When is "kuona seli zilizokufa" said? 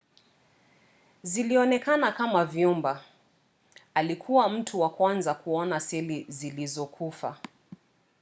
5.33-7.37